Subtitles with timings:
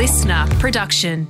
[0.00, 1.26] listener production.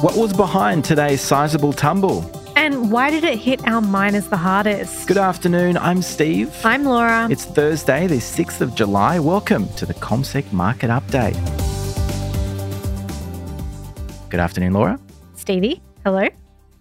[0.00, 2.24] What was behind today's sizable tumble?
[2.56, 5.06] And why did it hit our miners the hardest?
[5.06, 6.50] Good afternoon, I'm Steve.
[6.64, 7.28] I'm Laura.
[7.30, 9.18] It's Thursday, the 6th of July.
[9.18, 11.36] Welcome to the CommSec Market Update.
[14.30, 14.98] Good afternoon, Laura.
[15.34, 15.82] Stevie.
[16.04, 16.26] Hello.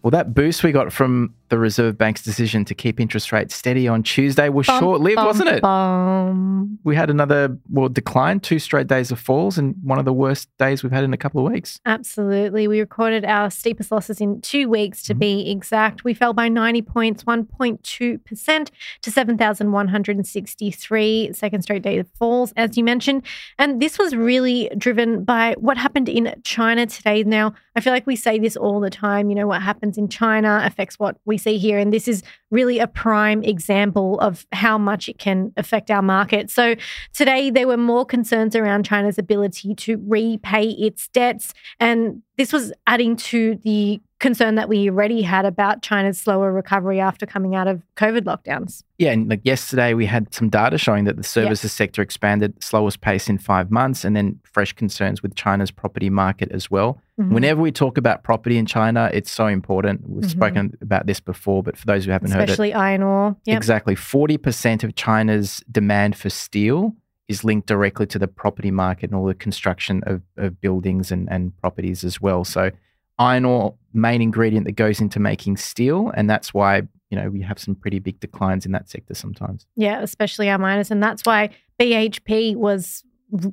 [0.03, 3.87] Well, that boost we got from the Reserve Bank's decision to keep interest rates steady
[3.87, 5.61] on Tuesday was Bum, short lived, bum, wasn't it?
[5.61, 6.79] bum.
[6.83, 10.49] We had another, well, decline, two straight days of falls, and one of the worst
[10.57, 11.79] days we've had in a couple of weeks.
[11.85, 12.67] Absolutely.
[12.67, 15.19] We recorded our steepest losses in two weeks to Mhm.
[15.19, 16.03] be exact.
[16.03, 21.31] We fell by 90 points, 1.2% to 7,163.
[21.33, 23.23] Second straight day of falls, as you mentioned.
[23.57, 27.23] And this was really driven by what happened in China today.
[27.23, 29.29] Now, I feel like we say this all the time.
[29.29, 31.77] You know, what happens in China affects what we see here.
[31.77, 36.49] And this is really a prime example of how much it can affect our market.
[36.49, 36.75] So
[37.13, 41.53] today there were more concerns around China's ability to repay its debts.
[41.79, 46.99] And this was adding to the concern that we already had about China's slower recovery
[46.99, 48.83] after coming out of COVID lockdowns.
[48.97, 53.01] Yeah, and like yesterday, we had some data showing that the services sector expanded slowest
[53.01, 56.99] pace in five months, and then fresh concerns with China's property market as well.
[57.19, 57.29] Mhm.
[57.31, 60.07] Whenever we talk about property in China, it's so important.
[60.09, 60.29] We've Mhm.
[60.29, 63.35] spoken about this before, but for those who haven't Especially iron ore.
[63.45, 63.57] Yep.
[63.57, 66.95] exactly 40% of China's demand for steel
[67.27, 71.27] is linked directly to the property market and all the construction of, of buildings and,
[71.31, 72.43] and properties as well.
[72.43, 72.71] So,
[73.19, 77.41] iron ore, main ingredient that goes into making steel, and that's why you know we
[77.41, 79.65] have some pretty big declines in that sector sometimes.
[79.75, 80.91] Yeah, especially our miners.
[80.91, 81.49] And that's why
[81.79, 83.03] BHP was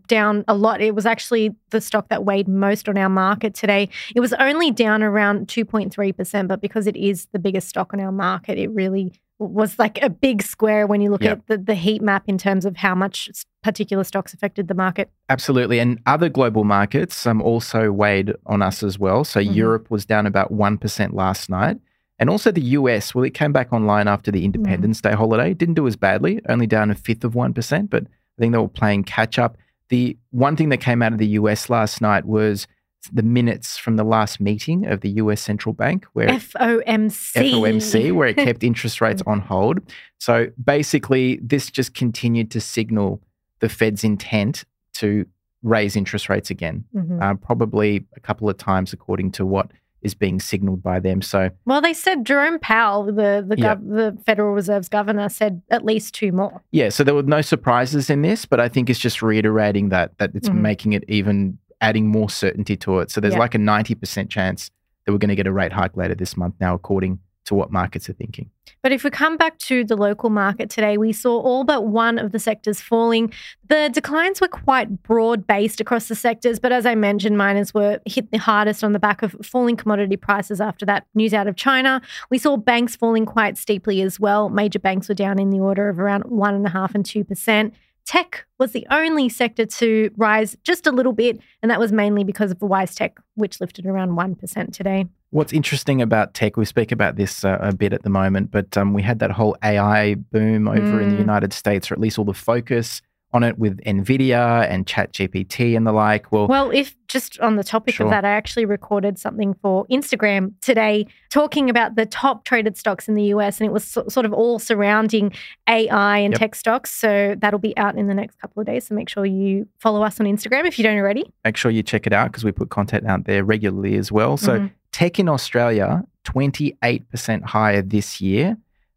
[0.07, 0.81] down a lot.
[0.81, 3.89] It was actually the stock that weighed most on our market today.
[4.15, 8.13] It was only down around 2.3%, but because it is the biggest stock on our
[8.13, 11.33] market, it really was like a big square when you look Yep.
[11.39, 13.29] at the, the heat map in terms of how much
[13.65, 15.11] particular stocks affected the market.
[15.29, 15.81] Absolutely.
[15.81, 19.25] And other global markets um, also weighed on us as well.
[19.25, 19.55] So Mhm.
[19.55, 21.79] Europe was down about 1% last night.
[22.21, 25.53] And also the US, well, it came back online after the Independence Day holiday.
[25.53, 28.69] Didn't do as badly, only down a fifth of 1%, but I think they were
[28.69, 29.57] playing catch up.
[29.91, 32.67] The one thing that came out of the US last night was
[33.13, 37.53] the minutes from the last meeting of the US Central Bank, where FOMC.
[37.53, 39.81] FOMC, where it kept interest rates on hold.
[40.19, 43.21] So basically, this just continued to signal
[43.61, 45.27] the Fed's intent to
[45.63, 47.23] raise interest rates again, Mhm.
[47.23, 49.71] uh, probably a couple of times according to what
[50.05, 51.23] is being signaled by them.
[51.23, 53.75] So Well, they said Jerome Powell, the the, Yeah.
[53.75, 56.63] gov- the Federal Reserve's governor, said at least two more.
[56.71, 60.17] yeah, so there were no surprises in this, but I think it's just reiterating that
[60.19, 60.61] that it's Mhm.
[60.61, 63.11] making it even adding more certainty to it.
[63.11, 63.41] So there's Yeah.
[63.41, 64.71] like a 90% chance
[65.05, 67.71] that we're going to get a rate hike later this month now, according to what
[67.71, 68.51] markets are thinking.
[68.83, 72.19] But if we come back to the local market today, we saw all but one
[72.19, 73.33] of the sectors falling.
[73.69, 78.01] The declines were quite broad based across the sectors, but as I mentioned, miners were
[78.07, 81.57] hit the hardest on the back of falling commodity prices after that news out of
[81.57, 82.01] China.
[82.31, 84.49] We saw banks falling quite steeply as well.
[84.49, 87.25] Major banks were down in the order of around one and a half and two
[87.25, 87.75] percent.
[88.05, 92.23] Tech was the only sector to rise just a little bit, and that was mainly
[92.23, 95.07] because of the WiseTech, which lifted around 1% today.
[95.35, 98.77] What's interesting about tech, we speak about this uh, a bit at the moment, but
[98.79, 101.19] um, we had that whole AI boom over in the Mm.
[101.19, 103.03] United States, or at least all the focus
[103.33, 106.31] on it with NVIDIA and ChatGPT and the like.
[106.31, 108.07] Well, Well, if just on the topic Sure.
[108.07, 113.09] of that, I actually recorded something for Instagram today talking about the top traded stocks
[113.09, 115.33] in the US, and it was so, sort of all surrounding
[115.69, 116.39] AI and Yep.
[116.39, 116.93] tech stocks.
[116.93, 118.87] So that'll be out in the next couple of days.
[118.87, 121.25] So make sure you follow us on Instagram if you don't already.
[121.45, 124.37] make sure you check it out because we put content out there regularly as well.
[124.37, 124.71] So, Mhm.
[124.95, 128.57] Tech in Australia, 28% higher this year.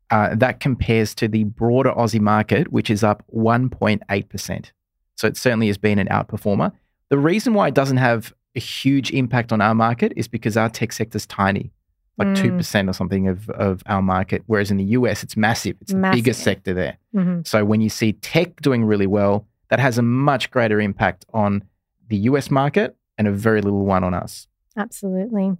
[0.10, 4.72] Uh, that compares to the broader Aussie market, which is up 1.8%.
[5.16, 6.72] So, it certainly has been an outperformer.
[7.10, 10.70] The reason why it doesn't have a huge impact on our market is because our
[10.70, 11.72] tech sector's tiny,
[12.18, 12.58] like Mm.
[12.60, 14.44] 2% or something of, of our market.
[14.46, 15.76] Whereas in the US, it's massive.
[15.82, 16.98] It's the biggest sector there.
[17.16, 17.46] Mhm.
[17.46, 21.64] So when you see tech doing really well, that has a much greater impact on
[22.08, 24.48] the US market and a very little one on us.
[24.78, 25.58] Absolutely.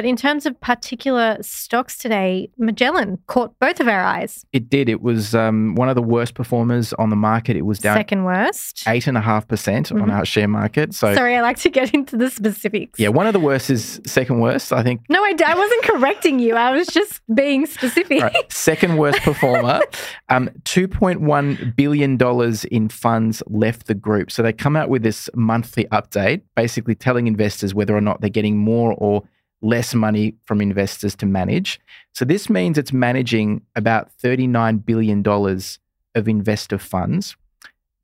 [0.00, 4.46] But in terms of particular stocks today, Magellan caught both of our eyes.
[4.50, 4.88] It did.
[4.88, 7.54] It was um, one of the worst performers on the market.
[7.54, 8.84] It was down Second worst.
[8.88, 10.10] eight and a half percent on Mhm.
[10.14, 10.94] our share market.
[10.94, 12.98] So Sorry, I like to get into the specifics.
[12.98, 14.72] yeah, one of the worst is second worst.
[14.72, 16.54] I think No, I wasn't correcting you.
[16.54, 18.22] I was just being specific.
[18.22, 19.80] Right, second worst performer.
[20.30, 22.18] um, $2.1 billion
[22.70, 24.30] in funds left the group.
[24.30, 28.30] So they come out with this monthly update, basically telling investors whether or not they're
[28.30, 29.24] getting more or
[29.62, 31.80] less money from investors to manage.
[32.12, 37.36] So this means it's managing about $39 billion of investor funds.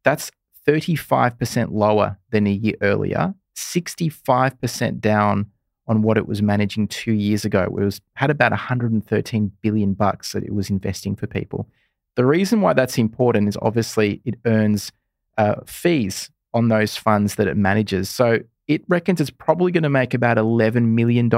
[0.04, 0.30] That's
[0.66, 5.46] 35% lower than a year earlier, 65% down
[5.88, 7.62] on what it was managing two years ago.
[7.62, 11.68] It was had about 113 billion bucks that it was investing for people.
[12.16, 14.90] The reason why that's important is obviously it earns
[15.38, 18.08] uh, fees on those funds that it manages.
[18.08, 18.38] So
[18.68, 21.30] it reckons it's probably going to make about $11 million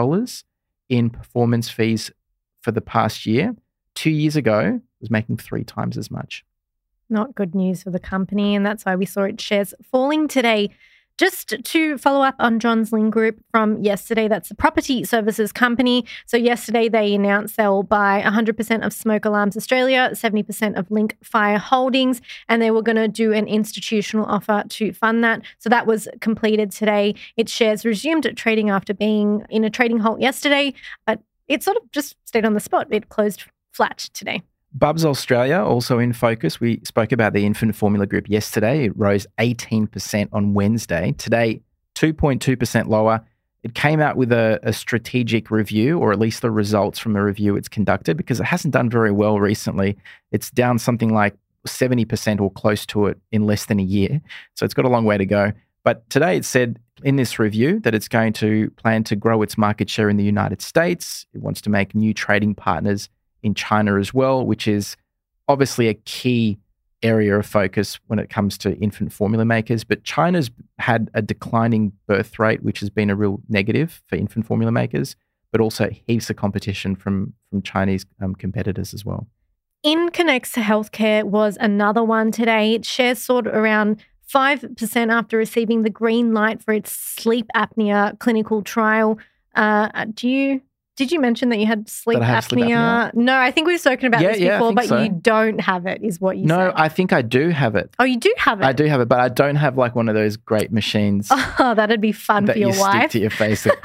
[0.89, 2.11] in performance fees
[2.61, 3.55] for the past year.
[3.95, 6.45] Two years ago, it was making three times as much.
[7.11, 8.55] Not good news for the company.
[8.55, 10.71] And that's why we saw its shares falling today.
[11.19, 16.05] Just to follow up on Johns Lyng Group from yesterday, that's the property services company.
[16.27, 21.59] So, yesterday they announced they'll buy 100% of Smoke Alarms Australia, 70% of Link Fire
[21.59, 25.43] Holdings, and they were going to do an institutional offer to fund that.
[25.59, 27.17] So, that was completed today.
[27.37, 30.73] Its shares resumed trading after being in a trading halt yesterday,
[31.05, 32.87] but it sort of just stayed on the spot.
[32.93, 33.43] It closed
[33.73, 34.43] flat today.
[34.73, 36.61] Bubs Australia also in focus.
[36.61, 38.85] We spoke about the infant formula group yesterday.
[38.85, 41.13] It rose 18% on Wednesday.
[41.13, 41.63] Today,
[41.95, 43.25] 2.2% lower.
[43.63, 47.21] It came out with a, a, strategic review, or at least the results from the
[47.21, 49.97] review it's conducted, because it hasn't done very well recently.
[50.31, 51.35] It's down something like
[51.67, 54.21] 70% or close to it in less than a year.
[54.55, 55.53] So it's got a long way to go.
[55.83, 59.59] But today it said in this review that it's going to plan to grow its
[59.59, 61.27] market share in the United States.
[61.35, 63.09] It wants to make new trading partners
[63.43, 64.97] in China as well, which is
[65.49, 66.59] obviously a key
[67.03, 69.85] area of focus when it comes to infant formula makers.
[69.85, 74.47] But China's had a declining birth rate, which has been a real negative for infant
[74.47, 75.17] formula makers,
[75.53, 79.27] but also heaps of competition from, from Chinese um, competitors as well.
[79.87, 82.75] Incannex Healthcare was another one today.
[82.75, 84.03] It shares soared around
[84.33, 89.19] 5% after receiving the green light for its sleep apnea clinical trial.
[89.55, 90.61] Uh, do you
[90.99, 92.43] did you mention that you had sleep, apnea?
[92.43, 93.15] sleep apnea?
[93.15, 95.01] No, I think we've spoken about yeah, this yeah, before, but so.
[95.01, 96.65] you don't have it, is what you no, said.
[96.65, 97.95] No, I think I do have it.
[98.01, 98.65] Oh, you do have it?
[98.65, 101.31] I do have it, but I don't have like one of those great machines.
[101.61, 103.11] Oh, that'd be fun that for your you wife.
[103.11, 103.67] Stick to your face.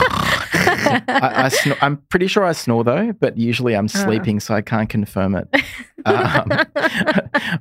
[1.08, 3.90] I, I am pretty sure I snore though, but usually I'm uh.
[3.90, 5.48] sleeping, so I can't confirm it.
[6.06, 6.50] Um,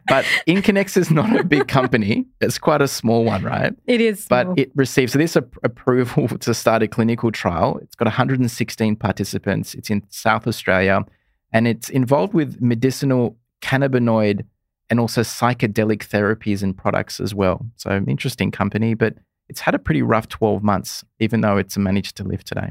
[0.08, 3.72] but Incannex is not a big company; it's quite a small one, right?
[3.86, 4.46] It is, small.
[4.46, 7.78] but it received so this approval to start a clinical trial.
[7.82, 9.74] It's got 116 participants.
[9.74, 11.04] It's in South Australia,
[11.52, 14.44] and it's involved with medicinal cannabinoid
[14.90, 17.64] and also psychedelic therapies and products as well.
[17.76, 19.14] So, interesting company, but
[19.48, 22.70] it's had a pretty rough 12 months, even though it's managed to live today.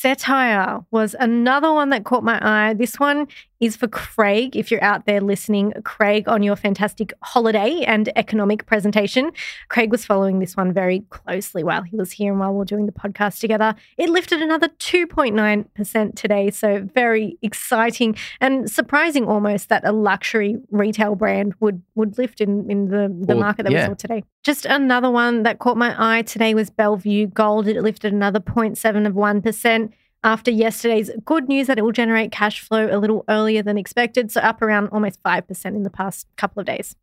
[0.00, 2.72] Cettire was another one that caught my eye.
[2.72, 3.28] This one
[3.60, 4.56] is for Craig.
[4.56, 9.30] If you're out there listening, Craig, on your fantastic holiday and economic presentation,
[9.68, 12.64] Craig was following this one very closely while he was here and while we are
[12.64, 13.74] doing the podcast together.
[13.98, 16.50] It lifted another 2.9% today.
[16.50, 22.70] So, very exciting and surprising almost that a luxury retail brand would, would lift in,
[22.70, 23.82] in the, the well, market that yeah.
[23.82, 24.24] we saw today.
[24.42, 27.68] Just another one that caught my eye today was Bellevue Gold.
[27.68, 29.89] It lifted another 0.7 of 1%
[30.22, 34.30] after yesterday's good news that it will generate cash flow a little earlier than expected.
[34.30, 36.94] So up around almost 5% in the past couple of days.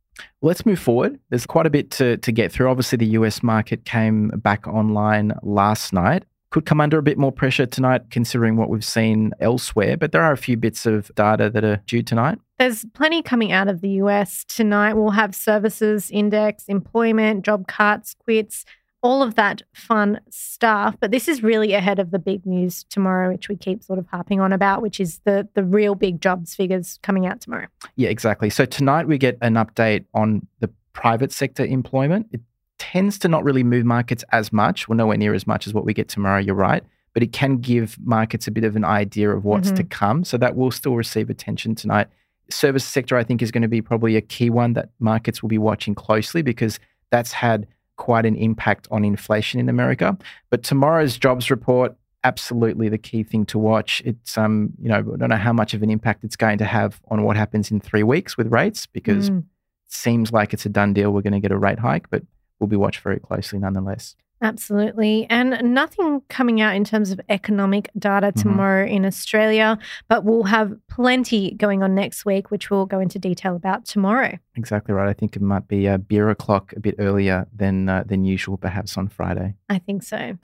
[0.41, 1.19] Let's move forward.
[1.29, 2.69] There's quite a bit to, to get through.
[2.69, 6.23] Obviously, the US market came back online last night.
[6.49, 10.21] Could come under a bit more pressure tonight, considering what we've seen elsewhere, but there
[10.21, 12.39] are a few bits of data that are due tonight.
[12.57, 14.93] There's plenty coming out of the US tonight.
[14.93, 18.63] We'll have services index, employment, job cuts, quits,
[19.04, 20.97] all of that fun stuff.
[20.99, 24.07] But this is really ahead of the big news tomorrow, which we keep sort of
[24.07, 27.68] harping on about, which is the the real big jobs figures coming out tomorrow.
[27.95, 28.49] Yeah, exactly.
[28.49, 32.27] So tonight we get an update on the private sector employment.
[32.31, 32.42] It
[32.80, 35.85] tends to not really move markets as much, well, nowhere near as much as what
[35.85, 36.39] we get tomorrow.
[36.39, 36.83] You're right.
[37.13, 39.77] But it can give markets a bit of an idea of what's mm-hmm.
[39.77, 40.23] to come.
[40.23, 42.07] So that will still receive attention tonight.
[42.49, 45.49] Service sector, I think, is going to be probably a key one that markets will
[45.49, 50.18] be watching closely because that's had quite an impact on inflation in America.
[50.49, 54.01] But tomorrow's jobs report, absolutely the key thing to watch.
[54.06, 56.66] It's um, you know, I don't know how much of an impact it's going to
[56.66, 59.39] have on what happens in three weeks with rates because mm.
[59.39, 59.45] it
[59.87, 61.11] seems like it's a done deal.
[61.11, 62.23] We're going to get a rate hike, but
[62.59, 64.16] we'll be watched very closely nonetheless.
[64.41, 65.25] Absolutely.
[65.29, 68.39] And nothing coming out in terms of economic data mm-hmm.
[68.39, 68.95] tomorrow mm-hmm.
[68.95, 73.56] in Australia, but we'll have plenty going on next week, which we'll go into detail
[73.56, 74.37] about tomorrow.
[74.56, 75.09] Exactly right.
[75.09, 78.57] I think it might be a beer o'clock a bit earlier than, uh, than usual,
[78.57, 79.56] perhaps on Friday.
[79.69, 80.37] I think so.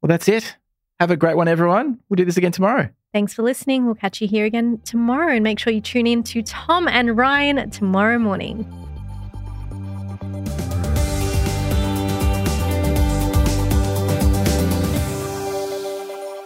[0.00, 0.56] Well, that's it.
[1.00, 1.98] Have a great one, everyone.
[2.08, 2.88] We'll do this again tomorrow.
[3.12, 3.86] Thanks for listening.
[3.86, 5.34] We'll catch you here again tomorrow.
[5.34, 8.87] And make sure you tune in to Tom and Ryan tomorrow morning.